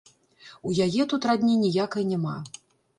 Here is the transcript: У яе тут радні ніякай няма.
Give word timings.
У 0.69 0.73
яе 0.87 1.07
тут 1.13 1.29
радні 1.33 1.61
ніякай 1.67 2.11
няма. 2.13 2.37